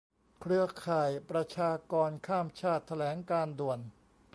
[0.41, 3.79] เครือข่ายประชากรข้ามชาติ แถลงการณ์ด่วน